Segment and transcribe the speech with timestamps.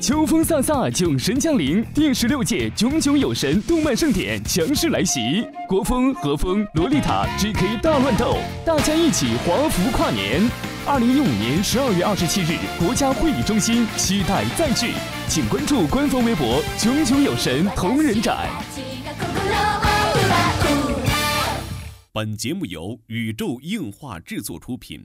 [0.00, 10.40] 秋风飒飒，囧神降临，第十六届炯炯有神动漫盛典强势来袭，国风、和风、洛丽塔、GK 大乱斗，大家一起华服跨年。
[10.86, 14.92] 二零一五年十二月二十七日，国家会议中心，期待再聚，
[15.28, 18.48] 请关注官方微博“炯炯有神同人展”。
[22.10, 25.04] 本节目由宇宙硬化制作出品。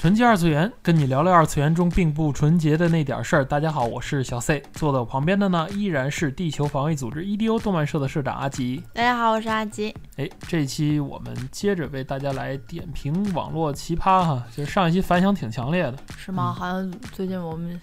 [0.00, 3.44] 纯洁二次元，跟你聊聊二次元中并不纯洁的那点事儿。
[3.44, 8.82] 大家好，我是小 C，坐在我旁边的呢依然是地球防卫组织 EDO 动漫社的社长阿吉。
[8.94, 9.94] 大家好，我是阿吉。
[10.16, 16.50] 哎，这期我们接着为大家来点评网络奇葩哈，就是上一期反响挺强烈的，是吗？
[16.58, 17.78] 好像最近我们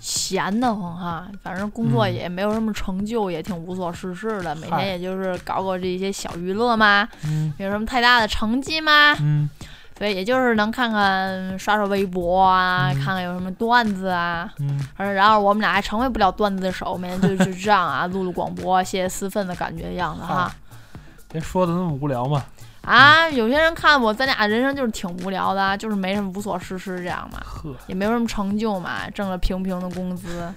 [0.00, 9.14] 闲得慌哈，反正工作也没有什么成就，也挺无所事事的，每天也就是搞搞这些小娱乐嘛，嗯有什么太大的成绩吗？
[9.20, 9.48] 嗯，
[10.00, 14.50] 对，也就是能看看刷刷微博啊，嗯看看有什么段子啊。
[14.58, 20.50] 嗯，而然后我们俩还成为不了段子手，每天就就这样啊， 录录广播，泄泄私愤的感觉的样子哈。
[21.30, 22.42] 别说的那么无聊嘛。
[22.80, 30.50] 啊，有些人看我，咱俩人生就是挺无聊的啊，就是没什么无所事事这样嘛，呵，也没有什么成就嘛，挣了平平的工资，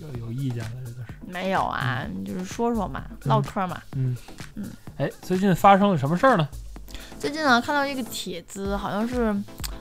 [0.00, 1.14] 有有意见了，这个是。
[1.24, 3.80] 没有啊，就是说说嘛，唠嗑嘛。
[3.94, 4.16] 嗯
[4.56, 6.48] 嗯，哎，最近发生了什么事儿呢？
[7.18, 9.34] 最近呢，看到一个帖子，好像是，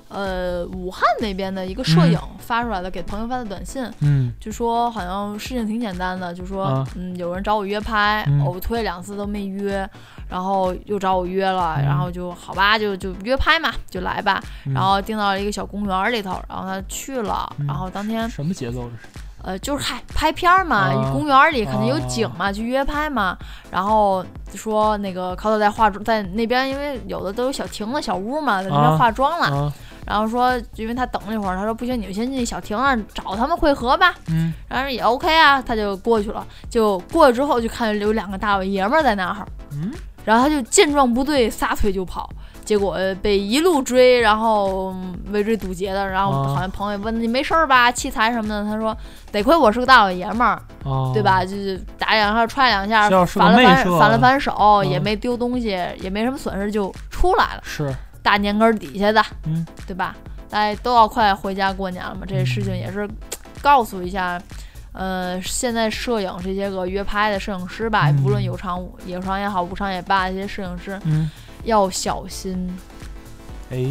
[0.08, 4.32] 呃，武汉那边的一个摄影发出来的，给朋友发的短信，嗯。
[4.40, 8.44] 就说好像事情挺简单的，就说，啊嗯，有人找我约拍，嗯。
[8.46, 9.88] 我推了两次都没约，
[10.30, 11.86] 然后又找我约了，嗯。
[11.86, 14.74] 然后就好吧，就就约拍嘛，就来吧，嗯。
[14.74, 17.68] 然后定到了一个小公园里头，然后他去了，嗯。
[17.68, 19.25] 然后当天什么节奏这是？
[19.46, 23.38] 呃就是嗨拍片儿嘛，啊公园里肯定有景嘛，去约拍嘛，
[23.70, 24.26] 然后
[24.56, 29.74] 说那个考导在化妆，在那边因为有的都有小亭子、小屋嘛，在那啊边化妆了，啊，
[30.06, 34.52] 然后说因为他等了一会儿，他说不行，你们先进小亭子找他们会合吧，嗯。
[34.68, 39.92] 然后也 OK 啊，他就过去了，就过去之后就看见有两个大老爷们儿在那儿，嗯，
[40.24, 42.28] 然后他就见状不对，撒腿就跑，
[42.66, 48.96] 结果呃被一路追，然后嗯围追堵截的，然后啊好像朋友问你没事儿吧，器材什么的，他说
[49.32, 51.46] 得亏我是个大老爷们儿，啊，对吧？？
[51.46, 54.52] 就是打两下踹两下，反了反反了反手，
[54.84, 54.90] 嗯。
[54.90, 57.62] 也没丢东西，也没什么损失，就出来了。
[57.64, 57.94] 是，
[58.24, 60.16] 大年根儿底下的，嗯，对吧？
[60.50, 63.08] 大家都要快回家过年了嘛，这事情也是
[63.62, 64.42] 告诉一下，
[64.94, 68.24] 呃，现在摄影这些个约拍的摄影师吧，嗯。
[68.24, 71.30] 无论有偿有偿也好，无偿也罢，这些摄影师嗯，
[71.66, 72.68] 要小心。
[73.72, 73.90] 哎，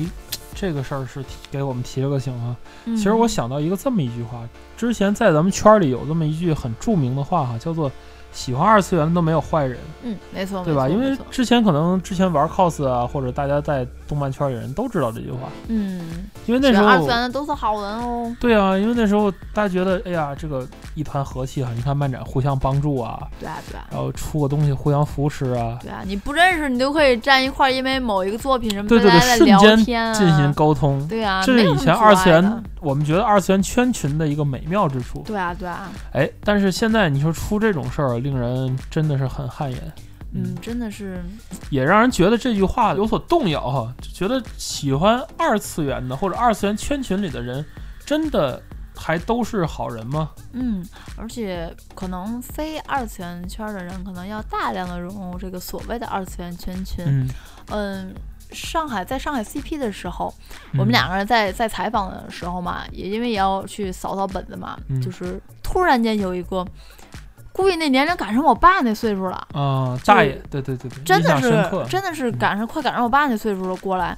[0.54, 2.56] 这个事儿是给我们提了个醒啊。
[2.86, 7.90] 嗯、其实我想到一个这么一句话，之前在咱们圈里有这么一句很著名的话哈，叫做
[8.34, 10.88] “喜欢二次元的都没有坏人嗯，没错，”，对吧？
[10.88, 18.36] 因为之前可能之前玩 cos 啊，或者大家在动漫圈里人都知道这句话，嗯，因为那时候二次元的都是好人哦。
[18.38, 23.86] 对啊，因为那时候大家觉得，哎呀，这个一团和气啊，你看漫展互相帮助啊，对啊，对啊。
[23.90, 31.06] 然后出个东西互相扶持啊，对啊，你不认识你都可以站一块儿，因为某一个作品什么对对对，大家在聊瞬间天啊，进行沟通。
[31.06, 35.22] 对啊，这是以前二次元，我们觉得二次元圈群的一个美妙之处。
[35.26, 39.92] 对啊，对啊，哎，但是现在你说出这种事儿，令人真的是很汗颜，
[40.32, 41.24] 嗯，真的是，
[41.70, 47.64] 也让人觉得这句话有所动摇哈，就觉得喜欢二次元的或者二次元圈群里的人，
[48.04, 48.60] 真的
[48.94, 50.30] 还都是好人吗？
[50.52, 50.84] 嗯，
[51.16, 57.04] 而且可能非二次元圈的人，可能要大量的融入这个所谓的二次元圈群。
[57.06, 57.28] 嗯，
[57.70, 58.14] 嗯，
[58.52, 60.26] 上海在上海 CP 的时候，
[60.74, 66.66] 我嗯们两个人在在采访的时候嘛，也因为也要去扫扫本子嘛，嗯就是突然间有一个，
[67.52, 69.46] 估计那年龄赶上我爸那岁数了。
[69.52, 74.16] 啊，大爷，对对对对，真的是，真的是嗯赶上、快赶上我爸那岁数了过来。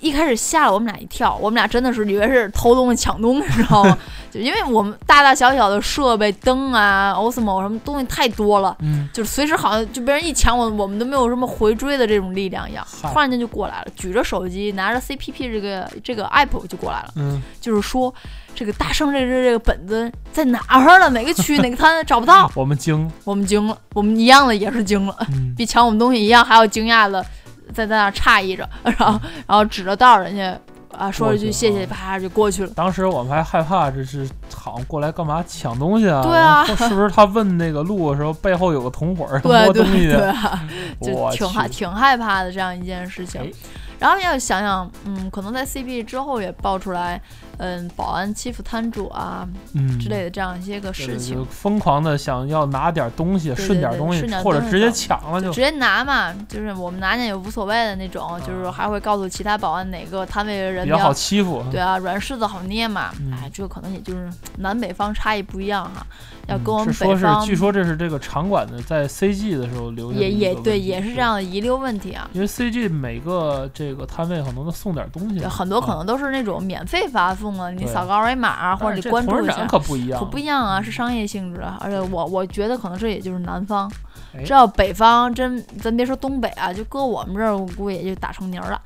[0.00, 3.96] 一开始吓了我们俩一跳，我们俩真的是以为是偷东西抢东西，知道吗？
[4.30, 12.86] 就因为我们大大小小的设备、灯啊、Osmo 什么东西太多了，嗯，就是随时好像就别人一抢我，我们都没有什么回追的这种力量一样。
[13.02, 18.12] 突然间就过来了，举着手机，拿着 CPP 这个这个 app 就过来了，嗯，就是说
[18.54, 21.08] 这个大圣这这这个本子在哪儿了？
[21.10, 22.50] 哪个区哪个摊找不到？
[22.54, 25.16] 我们惊，我们惊了，我们一样的也是惊了。
[25.32, 27.24] 嗯，比抢我们东西一样还要惊讶的，
[27.72, 30.58] 在在那诧异着， 然后然后指着道儿人家
[30.96, 32.70] 啊，说了一句谢谢，啪就过去了。
[32.74, 36.22] 当时我们还害怕，这是好像过来干嘛抢东西啊？
[36.22, 40.08] 对啊是不是他问那个路的时候背后有个同伙儿对对摸东西？
[40.08, 40.62] 对啊，
[41.02, 43.50] 就挺害挺害怕的这样一件事情哎。
[43.98, 47.20] 然后要想想，嗯，可能在 CB 之后也爆出来，
[47.58, 61.64] 嗯，保安欺负摊主啊嗯之类的这样一些个事情对对就，疯狂的想要拿点东西，顺点东西或者直接抢了就直接拿嘛，就是我们拿点也无所谓的那种，就是还会告诉其他保安哪个摊位的人比较好欺负。
[61.70, 63.10] 对啊，软柿子好捏嘛。
[63.20, 66.06] 嗯哎，这个可能也就是南北方差异不一样哈，
[66.46, 71.20] 要嗯跟我们是说是，北方据说这是这个场馆的在 CG 的时候留下也也对，也是这。
[71.20, 72.28] 样的遗留问题啊。
[72.32, 81.78] 因为 CG 每个这个摊位可能都送点东西，对，很多可啊能都是那种免费发送啊，你扫个二维码啊，或者你关注一下，可不一样，可不一样啊，是商业性质啊。
[81.80, 83.90] 而且我我觉得可能这也就是南方，
[84.34, 88.80] 哎这要北方真咱别说东北啊，就搁我们这儿，我估计也就打成泥儿了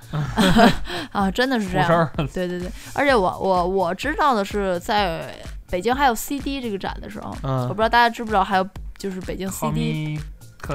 [1.12, 2.08] 啊，真的是这样。
[2.32, 5.34] 对对对，而且我我我知道的是，在
[5.70, 8.66] 北京还有 CD 这个展的时候，我嗯不，知道大家知不知道，还有
[8.98, 10.18] 就是北京 CD，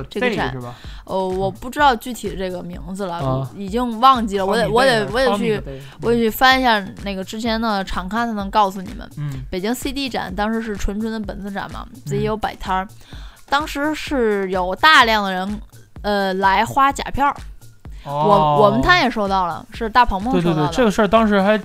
[0.10, 0.74] 这个展是吧？
[1.06, 5.62] 哦，我不知道具体的这个名字了，已经忘记了，我得我得我得去
[6.02, 9.10] 我得去翻一下那个之前的场刊，才能告诉你们。
[9.18, 12.88] 嗯北京 CD 展当时是纯纯的本子展嘛，自己嗯有摆摊儿，
[13.48, 15.62] 当时是有大量的人。
[16.02, 17.36] 呃，来花假票，
[18.04, 20.72] 我我们摊也收到了，是大鹏鹏哦对对对，收到的。
[20.72, 21.60] 这个事儿当时还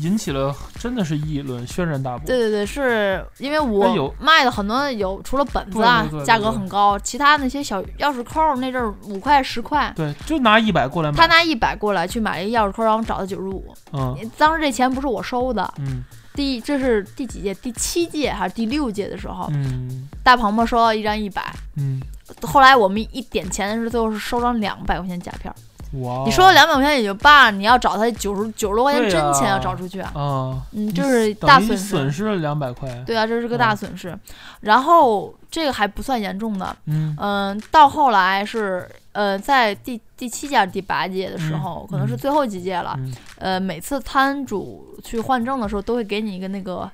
[0.00, 2.26] 引起了真的是议论，轩然大波。
[2.26, 11.16] 对对对，是因为哎有我卖的很多有，除了本子啊价格很高，其他那些小钥匙扣儿那阵儿五块十块，对，就拿一百过来买。
[11.16, 13.74] 他拿一百过来去买一钥匙扣儿，让我找他九十五。
[13.92, 16.04] 嗯当时这钱不是我收的，嗯
[16.34, 17.54] 第这是第几届？
[17.54, 21.42] 第七届还是第六届的时候，嗯大鹏鹏收到一张一百，
[21.76, 22.00] 嗯，
[22.42, 25.54] 后来我们一点钱的时候，最后是收张两百块钱假票。
[25.92, 31.84] 你收了两百块钱也就罢了，你要找他九十九十多块钱真钱啊要找出去啊，啊，嗯，你这是大损失。
[31.84, 32.88] 损失了两百块。
[33.06, 34.18] 对啊，这是个大嗯损失。
[34.60, 42.94] 然后这个还不算严重的，嗯嗯，到后来是呃，在第第七届、第八届的时嗯候，可能是嗯最后几届了。
[42.98, 46.90] 嗯呃，每次摊主去换证的时候，都会给你一个那个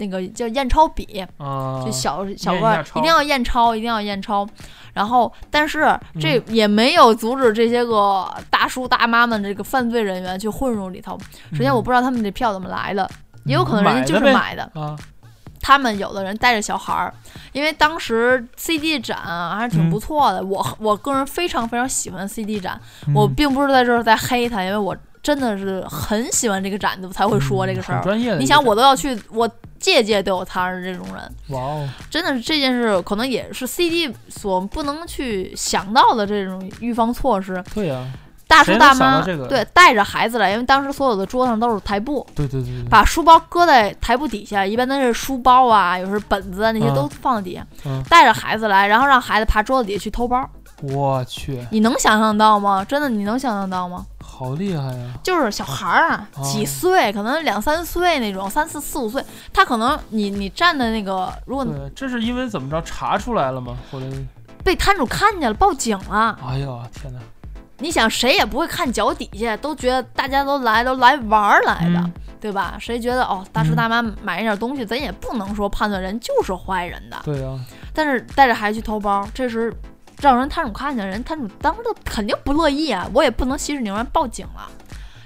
[0.00, 4.48] 那个叫验钞笔，啊，就小小罐儿一定要验钞，一定要验钞。
[4.92, 11.16] 然后，但是这嗯也没有阻止这些个大叔大妈们这个犯罪人员去混入里头。
[11.52, 13.08] 首先，我不知道他们这票怎么来的，
[13.44, 14.68] 也有可能人家就是嗯买的
[15.62, 17.12] 他们有的人带着小孩儿，
[17.52, 20.42] 因为当时 CD 展啊还是挺嗯不错的。
[20.42, 22.80] 我我个人非常非常喜欢 CD 展，
[23.14, 28.00] 我嗯并不是在这儿在黑他，因为我真的是很喜欢这个展子，才会说这个事儿。
[28.00, 28.38] 嗯专业的。
[28.38, 37.62] 你想，我都要去，我届届都有摊儿这种人，哇哦，真的是这件事，可能也是 CD 所不能去想到的这种预防措施。
[37.74, 38.06] 对呀，
[38.48, 39.46] 大叔大妈这个？
[39.46, 46.94] 对带着孩子来，因为当时所有的桌上都是台布，对对对对，把书包搁在台布底下，一般都是书包啊，有时候本子啊那些嗯。
[46.94, 48.02] 都放在底下，嗯。
[48.08, 50.48] 带着孩子来，然后让孩子爬桌子底下去偷包，
[50.82, 52.84] 我去，你能想象到吗？
[52.84, 54.04] 真的，你能想象到吗？
[54.40, 55.06] 好厉害呀！
[55.22, 59.22] 就是小孩儿啊，哦几岁，可能两三岁那种，三四四五岁，
[59.52, 63.76] 他可能你你站的那个，如果对，这是因为怎么着查出来了吗？
[63.92, 64.06] 或者，
[64.64, 66.38] 被摊主看见了，报警了。
[66.42, 67.20] 哎呀，天哪！
[67.80, 72.78] 你想，谁也不会看脚底下，都觉得大家都来都来玩儿来的，嗯对吧？
[72.80, 77.18] 谁觉得哦，大叔嗯大妈买一点东西，咱也不能说判断人就是坏人的。
[77.22, 77.60] 对呀，
[77.92, 79.70] 但是带着孩子去偷包，这时
[80.20, 84.68] 让人摊主看见，人摊主当时肯定不乐意啊，我也不能息事宁人报警了。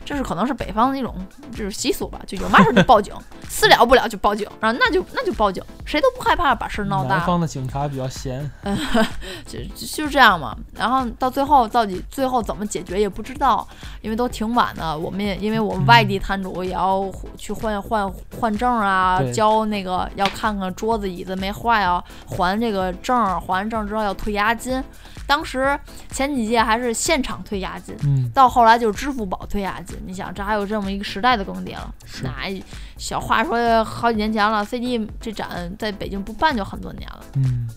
[0.04, 1.14] 这是可能是北方的一种
[1.52, 3.14] 就是习俗吧，就有嘛事儿就报警，
[3.48, 7.26] 私了不了就报警，然后那就那就报警，谁都不害怕把事儿闹大南。
[7.26, 8.50] 方的警察比较闲，
[9.46, 10.56] 就就就是这样嘛。
[10.74, 13.66] 然后到最后到底最后怎么解决也不知道，
[14.02, 14.96] 因为都挺晚的。
[14.98, 24.82] 我们也因为我们外地摊主也要去换换换证啊，交那个要看看桌子椅子没坏啊，还这个证儿，还完证之后要退押金。
[25.26, 25.78] 当时
[26.10, 27.94] 前几届还是现场退押金。
[28.04, 31.94] 嗯，到后来就是支付宝退押金，你想这还有这么一个时代的更迭了。
[32.04, 32.62] 是那
[32.96, 37.24] 小话说好几年前了，CD 这展在北京不办就很多年了。
[37.34, 37.68] 嗯，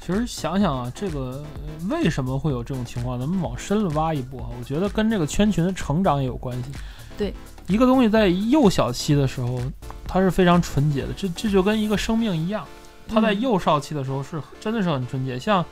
[0.00, 3.18] 其实想想啊，这个呃为什么会有这种情况？
[3.18, 6.70] 咱们往深了挖一步啊，我觉得跟这个圈群的成长也有关系。
[7.16, 7.34] 对，
[7.66, 9.60] 一个东西在幼小期的时候，
[10.06, 12.64] 它是非常纯洁的，这这就跟一个生命一样，
[13.08, 15.64] 它在嗯幼少期的时候是真的是很纯洁，像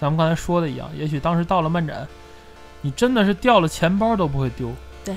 [0.00, 2.06] 咱们刚才说的一样，也许当时到了漫展，
[2.80, 4.72] 你真的是掉了钱包都不会丢。
[5.04, 5.16] 对，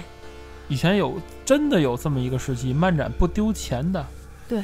[0.67, 4.05] 以前有真的有这么一个时期，漫展不丢钱的。
[4.47, 4.63] 对。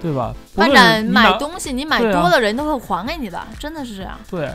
[0.00, 0.34] 对吧？
[0.54, 4.18] 漫展买东西，你买多了，人都会还给你的，真的是这样。
[4.28, 4.52] 对，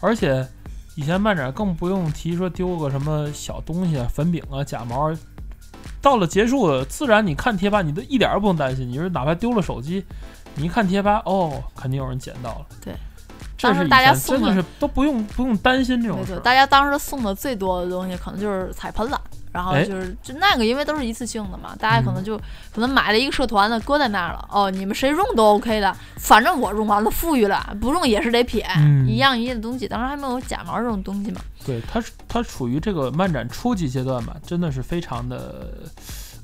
[0.00, 0.46] 而且
[0.94, 5.18] 以前漫展更不用提说丢个什么小东西啊，粉饼啊、假毛啊，
[6.00, 8.88] 到了结束了，自然你看贴吧，你都一点儿都不用担心。
[8.88, 10.02] 你说哪怕丢了手机，
[10.54, 12.66] 你一看贴吧，哦，肯定有人捡到了。
[12.82, 12.94] 对，
[13.60, 16.38] 当时大家送的是都不用不用担心这种事。
[16.44, 19.20] 大家当时送的最多的东西可能就是彩喷了。
[19.52, 22.38] 然后哎就是就那个，因为都是一次性的嘛，大家可能嗯就、
[22.72, 24.48] 可能买了一个社团的搁在那儿了。
[24.48, 29.88] 哦，你们谁用都 OK 的，反正我用完了富裕了，不用也是得撇，嗯一样一样的东西。
[29.88, 31.40] 当时还没有假毛这种东西嘛。
[31.66, 35.72] 对，它是它处于这个漫展初级阶段嘛，真的是非常的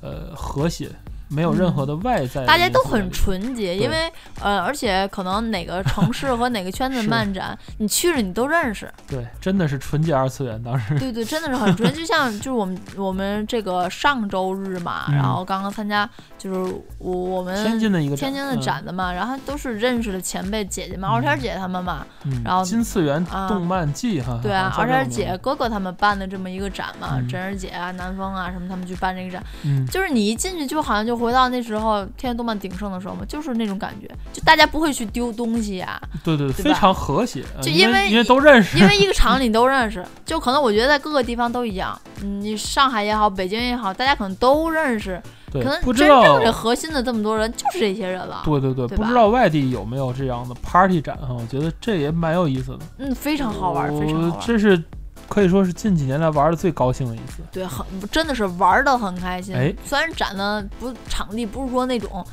[0.00, 0.90] 呃和谐，
[1.28, 8.92] 没有任何的外在大家都很纯洁，因为呃，而且可能哪个城市和哪个圈子 的漫展，你去了你都认识。
[9.08, 10.62] 对，真的是纯洁二次元。
[10.62, 10.98] 当时。
[10.98, 15.14] 对对，真的是很纯，就像就是我们我们这个上周日嘛，嗯。
[15.16, 27.26] 然后刚刚参加就是我我们天津的一个天津的展的嘛，然后都是认识的前辈姐姐们，敖天姐他们嘛，嗯，然后金次元啊动漫季哈，对啊，好敖天姐哥哥他们办的这么一个展嘛，嗯。
[27.28, 45.20] 真儿姐啊、南风啊什么他们去办这个展，嗯，就是你一进去就好像就回到那时候天津动漫鼎盛的时候嘛，就是那种感觉，就大家不会去丢东西啊，对对，非常和谐，呃就因为因因为都认识，因为一个厂里都认识，就可能我觉得在各个地方都一样，嗯，你上海也好，北京也好，大家可能都认识，
[45.52, 54.82] 对可能不真正这核心的这么多人就是这些人了，对对对，对不知道外地有没有这样的 party 展哈，我觉得这也蛮有意思的，嗯，非常好玩，非常好玩，我这是
[55.28, 57.42] 可以说是近几年来玩的最高兴的一次。
[57.52, 59.54] 对，很真的是玩的很开心。
[59.54, 62.24] 哎虽然展的不场地不是说那种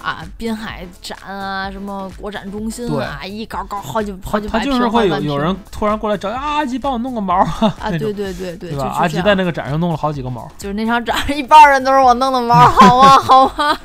[0.00, 8.84] 啊滨海展啊什么国展中心啊，一搞搞好几好几百平他就是会有有人突然过来找啊阿吉帮我弄个毛啊， 啊，对对对对，对吧？
[8.84, 13.18] 就阿吉在那个展上弄了好几个毛，就是那场展一半人都是我弄的毛， 好吗？
[13.18, 13.78] 好吗？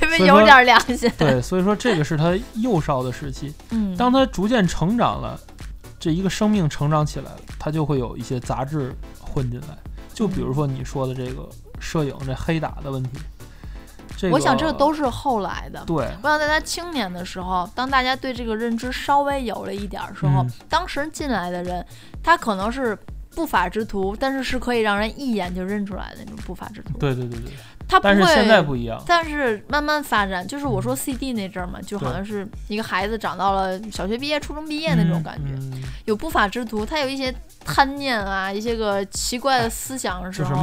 [0.00, 1.10] 因为有点良心。
[1.18, 3.52] 对，所以说这个是他幼少的时期。
[3.70, 5.36] 嗯，当他逐渐成长了，
[6.06, 9.76] 这一个生命成长起来了，他就会有一些杂质混进来。
[10.14, 11.48] 就比如说你说的这个
[11.80, 13.18] 摄影这黑打的问题，
[14.16, 15.82] 这个我想这都是后来的。
[15.84, 21.84] 对，我想在他青年的时候，当大家对这个认知稍微有了一点儿时候，嗯当时进来的人，
[22.22, 22.96] 他可能是
[23.34, 26.96] 不法之徒，但是是可以让人一眼就认出来的那种不法之徒。
[27.00, 27.52] 对对对对。
[27.88, 28.14] 他不会。
[28.14, 40.56] 但是现在不一样，但是慢慢发展，就是我说 CD 那阵儿嘛，就好像是一个孩子长到了小学毕业、初中毕业那种感觉，有不法之徒，他有一些贪念啊，一些个奇怪的思想的时候。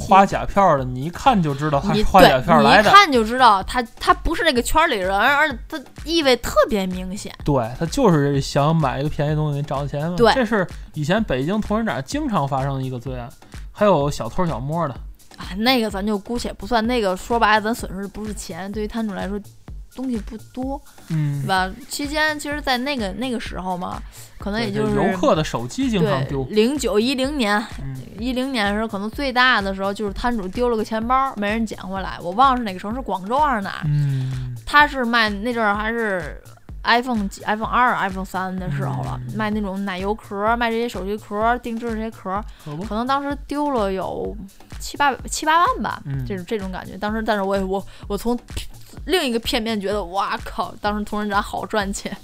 [0.00, 2.90] 花假票的，你一看就知道他花假票来的。
[2.90, 7.32] 一看就知道他他不是那个圈儿里人，而且他意味特别明显。
[7.44, 10.16] 对他就是想买一个便宜东西找钱嘛。
[10.16, 13.28] 对这是以前北京同仁展经常发生的一个罪案，
[13.72, 14.94] 还有小偷小摸的。
[15.36, 19.40] 啊，那个咱就姑且不算，那个说白了，咱损失的不是钱，对于摊主来说，
[19.94, 21.70] 东西不多，嗯对，吧？
[21.88, 24.02] 期间其实，在那个那个时候嘛，
[24.38, 26.44] 可能也就是游客的手机经常对丢。
[26.50, 33.80] 零九一零年，嗯，一零年的时候，可能最大的时候就是摊主丢了个钱包，没人捡回来，我忘了是哪个城市，广州还是哪儿？
[33.86, 36.42] 嗯，他是卖那阵儿还是
[36.86, 42.42] iPhone 几、iPhone 二、iPhone 三的时候了，嗯卖那种奶油壳，卖这些手机壳，定制这些壳，
[42.88, 44.34] 可能当时丢了有
[44.78, 46.96] 七八七八万吧，嗯这种这种感觉。
[46.96, 48.38] 当时，但是我也我我从
[49.04, 52.16] 另一个片面觉得，哇靠，当时同仁展好赚钱。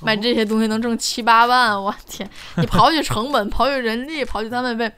[0.00, 2.26] 卖这些东西能挣七八万，我天！
[2.56, 4.90] 你刨去成本，刨去人力，刨去摊位费，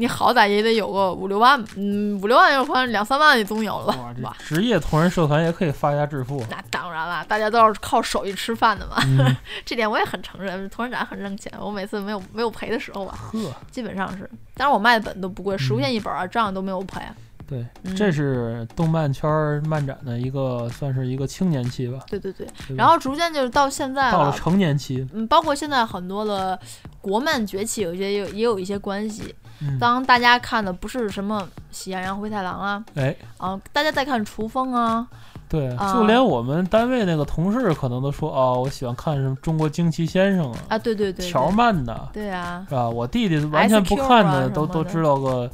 [0.00, 3.92] 你好歹也得有个五六万，嗯，五六万有可能两三万也总有了
[4.22, 4.34] 吧？
[4.38, 6.42] 职业同人社团也可以发家致富。
[6.50, 10.66] 那当然了，大家都是靠手艺吃饭的嘛，嗯， 这点我也很承认。
[10.70, 14.28] 同人展很挣钱，我每次没有没有赔的时候吧，呵，基本上是。
[14.54, 17.02] 但是我卖的本都不贵，十块嗯钱一本啊，这样都没有赔。
[17.46, 21.98] 对，嗯这是动漫圈儿漫展的一个算是一个青年期吧。
[22.08, 26.58] 对对对，对然后逐渐就是到现在到了了，成年期，嗯，包括现在很多的
[27.02, 29.34] 国漫崛起，有些有也有一些关系。
[29.62, 35.06] 嗯，当大家看的不是什么《喜羊羊灰太狼》啊，哎，啊，大家在看《厨风》啊，
[35.48, 42.88] 对，啊就连我们单位那个同事可能都说，哦，我喜欢看什么《中国惊奇先生》啊，啊，对对对，条对漫的，对啊，是吧？
[42.88, 45.50] 我弟弟完全不看啊的，都都知道个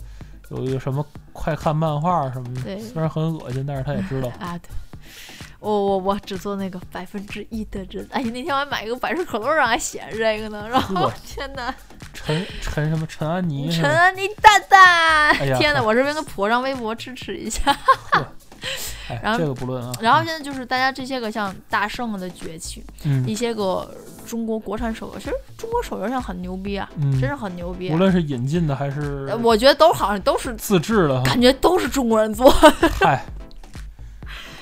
[0.51, 4.29] 有一个什么快看漫画什么的，虽然很恶心，但是他也知道。
[4.39, 4.69] 啊，对。
[5.59, 8.07] 我我我只做那个百分之一的人。
[8.13, 11.75] 哎呀，那天我还买一个百事可乐上还写着这个呢，然后天哪，
[12.17, 13.71] 陈陈什么陈安妮？
[13.71, 17.71] 陈安妮蛋蛋，哎天哪，我这边给普上微博支持一下。
[19.09, 19.93] 哎然，后这个不论啊。
[20.01, 23.89] 然后现在就是大家这些个像大圣的崛起，嗯一些个
[24.27, 27.95] 中国国产手游，其实中国手游上很牛逼啊，嗯，真是很牛逼、啊。
[27.95, 32.51] 无论是引进的还是呃我觉得都好像都是自制的，感觉都是中国人做，
[32.99, 33.25] 嗨，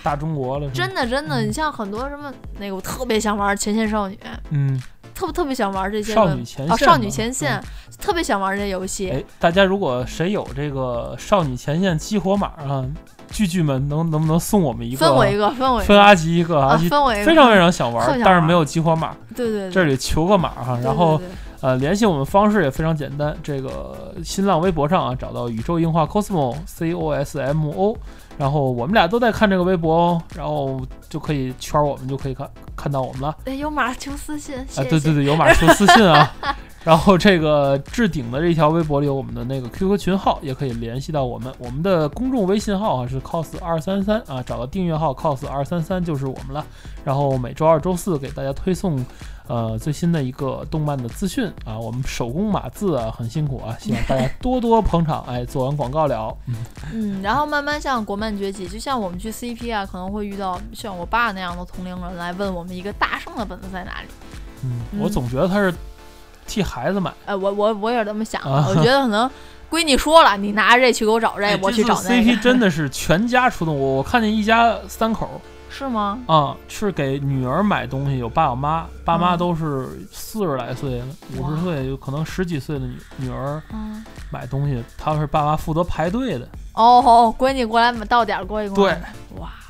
[0.03, 4.17] 大中国了，真的真的，嗯你像很多什么那个，我特别想玩《前线少女》，
[4.51, 4.79] 嗯，
[5.27, 7.63] 特特特别想玩这些少女前线少女前线，
[8.01, 9.11] 特别想玩这些游戏。
[9.11, 12.85] 哎，大家如果谁有这个少女前线激活码啊，
[13.31, 14.99] 剧剧们能能不能送我们一个？
[14.99, 20.77] 分我一个，分我一个，分阿吉一个，阿啊，吉分我一个，非常非常想玩特想，玩但是没有激活码，对对对，这里求个码哈。
[20.77, 21.21] 对然后
[21.65, 27.97] 呃，联系我们方式也非常简单，这个新浪微博上啊，找到宇宙硬化 cosmo c o s m o，
[28.37, 30.79] 然后我们俩都在看这个微博哦，然后
[31.09, 33.35] 就可以圈我们，就可以看看到我们了。
[33.47, 34.91] 哎，有码求私信，谢啊，谢。
[34.91, 36.31] 对对对，有码求私信啊。
[36.85, 41.53] 然后这个置顶的这条微博里有我们的那个 QQ 群号，也可以联系到我们。
[41.59, 46.65] 我们的公众微信号啊是 cos 二三三啊，找到订阅号 cos 二三三就是我们了。
[47.03, 49.03] 然后每周二、周四给大家推送
[49.47, 55.23] 呃最新的一个动漫的资讯啊，我们手工码字啊很辛苦啊，希望大家多多捧场。
[55.27, 56.55] 哎，做完广告了，嗯，
[56.93, 64.09] 嗯，然后慢慢像国漫崛起，就像我们去 CP 啊，可能会遇到像我爸那样的同龄人来问我们一个大圣的本子在哪里。
[64.63, 65.73] 嗯，嗯我总觉得他是
[66.47, 67.13] 替孩子买。
[67.27, 69.31] 哎，我我我也是这么想的，啊我觉得可能
[69.71, 75.41] 闺女说了，你拿着这去给我找这，哎我去找那 CP， 真的是全家出动，我我看见一家三口。
[75.77, 76.21] 是吗？
[76.29, 81.03] 啊，是给女儿买东西，有爸有妈，爸妈嗯都是四十来岁，
[81.37, 86.47] 五哇十岁，有可能十几岁的女女儿嗯，买东西，他是爸妈负责排队的。
[86.75, 88.85] 哦哦，闺女过来到点儿过一过。
[88.85, 88.93] 对，
[89.41, 89.64] 哇天，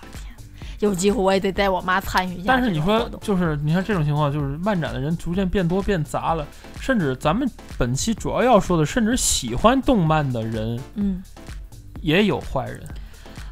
[0.85, 6.47] 有机会我也得带我妈参与一下但是你说就是你看这种情况，就是漫展的人逐渐变多变杂了，
[6.81, 11.23] 甚至咱们本期主要要说的，甚至喜欢动漫的人嗯
[12.01, 12.83] 也有坏人。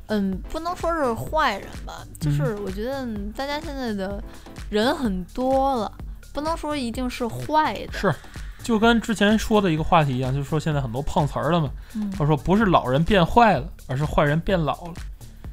[0.08, 4.22] 嗯，不能说是坏人吧，嗯就是我觉得大家现在的
[4.68, 5.90] 人很多了，
[6.34, 7.92] 不能说一定是坏的。
[7.98, 8.14] 是，
[8.62, 11.70] 就跟之前说的一个话题一样，就是说现在很多碰瓷儿了嘛。
[11.94, 14.94] 嗯，他说不是老人变坏了，而是坏人变老了。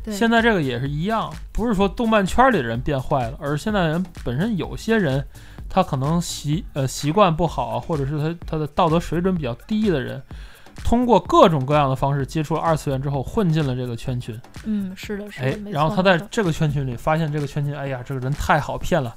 [0.10, 5.25] 对，现在这个也是一样，不是说动漫圈里的人变坏了，而是现在人本身有些人，
[5.70, 10.22] 他可能习呃习惯不好，或者是他他的道德水准比较低的人，
[10.84, 19.13] 通过各种各样的方式接触了二次元之后，混进了这个圈群，嗯，是的，是哎的，哎，然后他在这个圈群里发现这个圈群，哎呀，这个人太好骗了，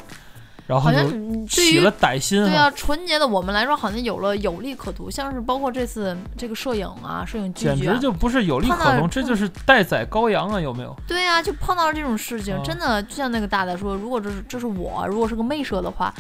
[0.72, 1.06] 然后好像
[1.46, 10.96] 起了歹心，对啊，纯洁的我们来说，好像有了有利可图，像是包括这次这个摄影啊，摄影剧简剧啊直，就不是有利可图，碰到这就是待宰羔羊啊，有没有？
[11.06, 16.11] 对啊，就碰到了这种事情，啊真的就像那个大大说，如果这是这是我，如果是个媚社的话，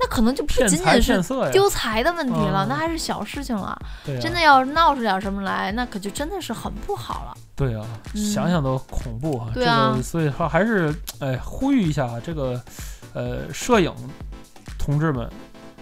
[0.00, 3.80] 那可能就不骗财仅仅是色呀，丢财的问题了，嗯那还是小事情了。
[4.04, 7.34] 对啊真的要闹出点什么来，那可就真的是很不好了。
[7.54, 9.50] 对啊，嗯想想都恐怖啊！
[9.54, 12.58] 对啊这个所以说还是哎呼吁一下啊，这个
[13.12, 13.92] 呃摄影
[14.78, 15.28] 同志们，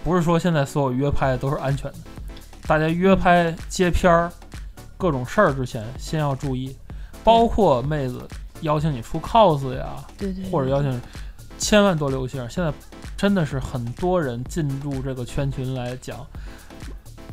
[0.03, 1.97] 不是说现在所有约拍都是安全的，
[2.67, 4.31] 大家约拍接片儿
[4.97, 6.75] 各种事儿之前，先要注意，
[7.23, 8.27] 包括妹子
[8.61, 11.01] 邀请你出 cos 呀，对对或者邀请，
[11.57, 12.45] 千万多留心。
[12.49, 12.73] 现在
[13.15, 16.25] 真的是很多人进入这个圈群来讲，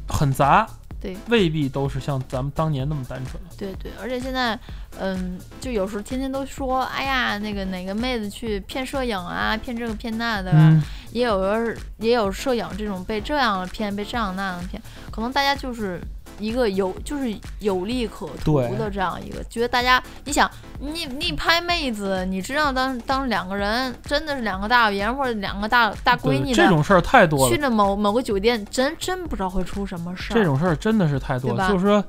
[0.08, 0.68] 很杂，
[1.00, 3.34] 对，未必都是像咱们当年那么单纯。
[3.44, 3.50] 了。
[3.56, 4.58] 对对，而且现在，
[4.98, 10.82] 嗯，就有时候天天都说，哎呀，那个哪个妹子去骗摄影啊，骗这个骗那的，嗯，
[11.12, 14.80] 也有人也有摄影这种被这样骗，被这样那样骗，
[15.10, 16.00] 可能大家就是
[16.38, 26.52] 一个有就是有利可图的这样一个，觉得大家你想你你拍妹子，你知道当当两个人真的是两个大老爷们或者两个大大闺女。
[26.54, 30.36] 这种事儿太多了，去了某某个酒店，真真不知道会出什么事儿。
[30.36, 31.68] 这种事儿真的是太多了。
[31.68, 32.04] 就是说，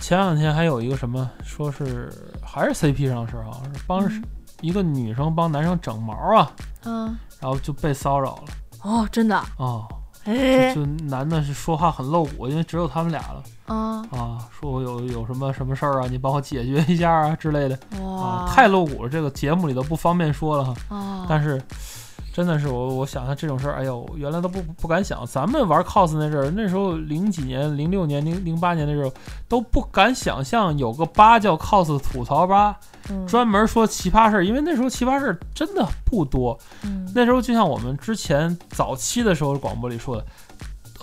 [0.00, 2.12] 前两天还有一个什么，说是
[2.42, 4.22] 还是 CP 上的事儿啊，是帮嗯
[4.60, 6.50] 一个女生帮男生整毛啊，
[6.84, 8.44] 嗯然后就被骚扰了
[8.82, 9.86] 哦，真的，啊。
[10.28, 13.42] 哎就就男的是说话很露骨，因为只有他们俩了。
[13.66, 14.04] 啊。
[14.10, 17.78] 啊，说我有有什么什么事儿啊，你帮我解决一下啊之类的。
[18.00, 18.22] 哇。
[18.22, 20.74] 啊，，太露骨了，这个节目里头不方便说了哈。
[20.88, 21.60] 啊，但是
[22.38, 25.26] 真的是我我想想这种事儿，哎呦，原来都不不敢想。
[25.26, 29.12] 咱们玩 cos 那阵儿，那时候零几年、零六年、零零八年的时候，
[29.48, 32.78] 都不敢想象有个吧叫 cos 吐槽吧，
[33.10, 36.56] 嗯专门说奇葩事儿，因为那时候奇葩事儿真的不多。
[36.84, 40.24] 嗯那时候就像我们之前早期的时候广播里说的。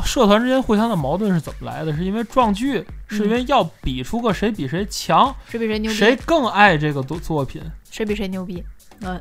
[0.04, 1.93] 社团之间互相的矛盾是怎么来的？
[1.93, 8.62] 是因为撞剧，是因为要比出个谁比谁强，谁比谁牛逼，谁更爱这个作作品，谁比谁牛逼，
[9.02, 9.20] 嗯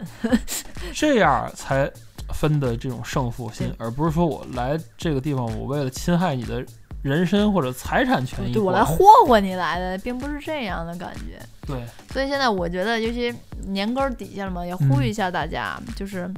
[0.93, 1.91] 这样才
[2.33, 6.65] 分的这种胜负心，而不是说我来这个地方，我为了侵害你的
[7.03, 11.39] 人身或者财产权益，对我来霍霍你来的，并不是这样的感觉。
[11.67, 13.35] 对，所以现在我觉得，尤其
[13.67, 16.31] 年根儿底下了嘛，也呼吁一下大家，就是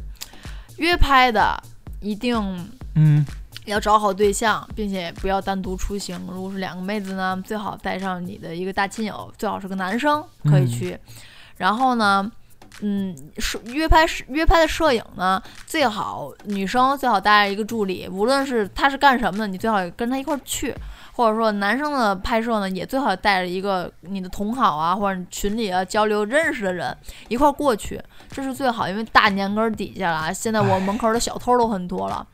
[0.79, 1.57] 约拍的
[2.01, 3.25] 一定嗯，
[3.65, 6.21] 要找好对象，并且不要单独出行。
[6.31, 10.99] 如果是两个妹子呢，最好带上你的一个大亲友，最好是个男生可以嗯去。
[11.57, 12.31] 然后呢，
[12.83, 20.75] 嗯，摄约拍摄约拍的摄影呢，最好女生最好带着一个助理，无论是他是干什么的，你最好跟他一块去。
[21.13, 26.95] 或者说男生的拍摄呢，也最好带着一个你的同好啊，或者群里啊交流认识的人
[27.29, 27.99] 一块过去，
[28.31, 28.87] 这是最好。
[28.87, 32.27] 因为大年根底下了，现在我门口的小偷都很多了，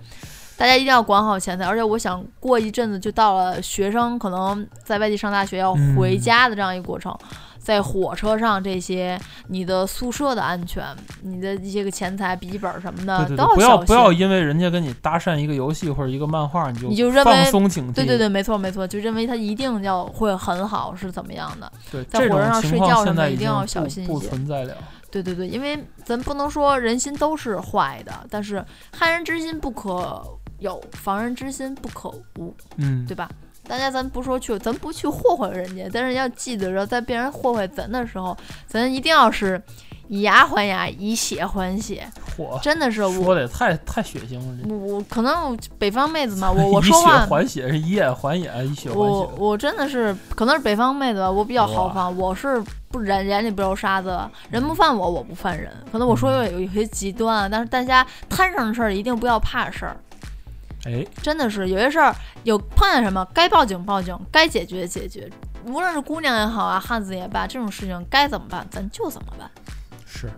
[0.56, 1.64] 大家一定要管好钱财。
[1.64, 7.16] 而且我想过一阵子就到了学生可能在外地上大学要回家的这样一个过程。
[7.58, 10.84] 在火车上，这些你的宿舍的安全，
[11.22, 17.94] 你的一些个钱财、笔记本什么的，都要不要不要因为人家跟你搭讪一个游戏或者一个漫画，你就你就认为放松警惕。
[17.94, 21.72] 对对对，没错没错，就认为他一定要会很好是怎么样的？
[21.92, 24.12] 对，在火车上睡觉什么一定要小心一些。
[24.12, 24.74] 不存在了。
[25.12, 30.20] 对对对，因为咱不能说人心都是坏的，但是害人之心不可
[30.62, 33.28] 有，防人之心不可无，嗯，对吧？
[33.64, 39.60] 大家咱不说去，咱不去祸害人家，但是要记得着，在别人祸害咱的时候，咱一定要是
[40.08, 42.04] 以牙还牙，以血还血。
[42.36, 44.74] 嚯，真的是说的也太太血腥了。
[44.74, 48.98] 我可能北方妹子嘛，我 我说话以血还血是以眼还眼，以血还血。
[48.98, 54.18] 我我真的是可能是北方妹子吧，我比较豪放，我是不眼眼里不揉沙子，
[54.50, 55.70] 人不犯我，我不犯人。
[55.92, 59.96] 可能我说有有些极端，但是大家摊上的事儿一定不要怕事儿。
[60.84, 62.14] 哎，真的是有些事儿，
[62.44, 65.30] 有碰见什么该报警报警，该解决解决。
[65.64, 69.48] 无论是姑娘也好啊，汉子也罢，这种事情该怎么办，咱就怎么办。
[70.04, 70.28] 是，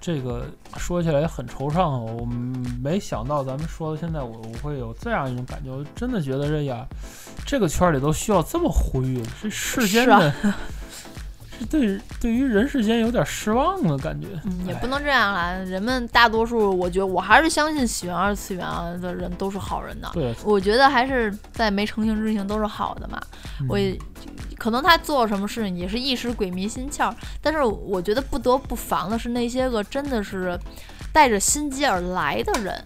[0.00, 0.44] 这个
[0.76, 1.98] 说起来也很惆怅啊！
[1.98, 2.26] 我
[2.82, 6.84] 没想到咱们说到现在，我我会有这样一种感觉，我真的觉得这呀，
[7.46, 10.34] 这个圈里都需要这么呼吁，这世间的。
[11.64, 14.28] 对，对于人世间有点失望的感觉。
[14.44, 15.52] 嗯，也不能这样啦。
[15.52, 18.66] 人们大多数，我觉得我还是相信喜欢二次元
[19.00, 20.10] 的人都是好人的。
[20.12, 23.20] 对，我觉得还是在没成型之前都是好的嘛。
[23.68, 23.78] 我
[24.58, 30.58] 可能他做什么事情也是一时鬼迷心窍，但是我觉得不得不防的是那些个真的是
[31.12, 32.84] 带着心机而来的人。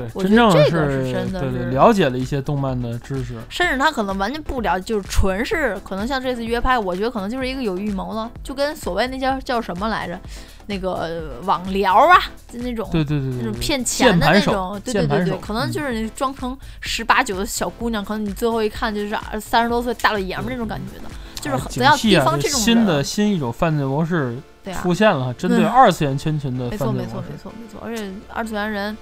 [0.00, 10.18] 对，我觉得这个是真的，对对，了解了一些动漫的知识，甚至他可能完全不了解，就是纯是可能像这次约拍，我觉得可能就是一个有预谋的，就跟所谓那叫叫什么来着，
[10.66, 12.18] 那个网聊啊，
[12.50, 21.10] 就那种对对对那种骗钱的那种，对对对对，可能就是装成十八九的小姑娘，可能你最后一看就是三十多岁大老爷们那种感觉的，
[21.40, 24.36] 就是咱要提防这种新的新一种犯罪模式
[24.82, 28.96] 出现了，针对二次元圈群的没错没错没错没错，而且二次元人。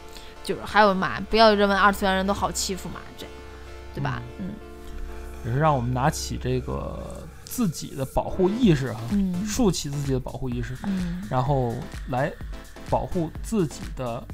[0.49, 3.27] 就是还有嘛，不要认为二次元人都好欺负嘛，这，
[3.95, 4.23] 对吧？
[4.39, 4.47] 嗯，
[5.45, 9.01] 也是让我们拿起这个自己的保护意识哈，
[9.47, 11.75] 竖起自己的保护意识，嗯，然后
[12.09, 12.33] 来
[12.89, 14.25] 保护自己的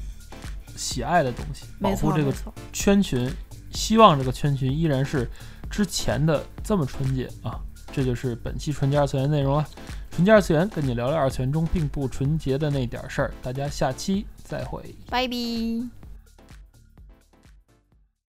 [0.77, 2.33] 喜爱的东西，保护这个
[2.71, 3.29] 圈群，
[3.73, 5.29] 希望这个圈群依然是
[5.69, 7.59] 之前的这么纯洁啊！
[7.91, 9.67] 这就是本期纯洁二次元内容了。
[10.11, 16.04] 纯洁二次元跟你聊聊二次元中并不纯洁的那点事儿，大家下期再会，拜拜。